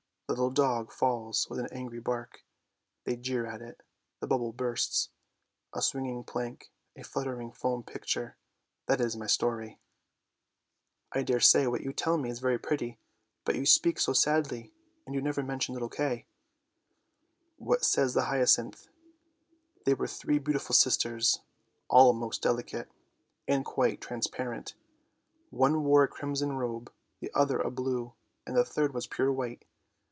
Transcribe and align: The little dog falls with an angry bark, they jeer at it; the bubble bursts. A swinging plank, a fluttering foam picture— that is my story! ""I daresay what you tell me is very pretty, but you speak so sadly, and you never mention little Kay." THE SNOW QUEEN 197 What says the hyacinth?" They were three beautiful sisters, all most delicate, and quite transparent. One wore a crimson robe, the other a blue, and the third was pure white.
The 0.27 0.35
little 0.37 0.51
dog 0.51 0.93
falls 0.93 1.49
with 1.49 1.59
an 1.59 1.67
angry 1.73 1.99
bark, 1.99 2.45
they 3.03 3.17
jeer 3.17 3.45
at 3.45 3.61
it; 3.61 3.83
the 4.21 4.27
bubble 4.27 4.53
bursts. 4.53 5.09
A 5.73 5.81
swinging 5.81 6.23
plank, 6.23 6.71
a 6.95 7.03
fluttering 7.03 7.51
foam 7.51 7.83
picture— 7.83 8.37
that 8.85 9.01
is 9.01 9.17
my 9.17 9.27
story! 9.27 9.77
""I 11.11 11.21
daresay 11.21 11.65
what 11.67 11.81
you 11.81 11.91
tell 11.91 12.17
me 12.17 12.29
is 12.29 12.39
very 12.39 12.57
pretty, 12.57 12.97
but 13.43 13.55
you 13.55 13.65
speak 13.65 13.99
so 13.99 14.13
sadly, 14.13 14.71
and 15.05 15.13
you 15.13 15.21
never 15.21 15.43
mention 15.43 15.73
little 15.73 15.89
Kay." 15.89 16.25
THE 17.59 17.65
SNOW 17.65 17.65
QUEEN 17.65 17.65
197 17.65 17.67
What 17.67 17.83
says 17.83 18.13
the 18.13 18.29
hyacinth?" 18.29 18.87
They 19.85 19.95
were 19.95 20.07
three 20.07 20.39
beautiful 20.39 20.73
sisters, 20.75 21.41
all 21.89 22.13
most 22.13 22.41
delicate, 22.43 22.89
and 23.49 23.65
quite 23.65 23.99
transparent. 23.99 24.75
One 25.49 25.83
wore 25.83 26.03
a 26.03 26.07
crimson 26.07 26.53
robe, 26.53 26.89
the 27.19 27.33
other 27.35 27.59
a 27.59 27.69
blue, 27.69 28.13
and 28.47 28.55
the 28.55 28.63
third 28.63 28.93
was 28.93 29.07
pure 29.07 29.33
white. 29.33 29.65